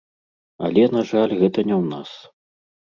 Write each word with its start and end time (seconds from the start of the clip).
Але, 0.69 0.87
на 0.95 1.01
жаль, 1.11 1.39
гэта 1.43 1.59
не 1.69 1.75
ў 1.81 1.95
нас. 1.95 2.11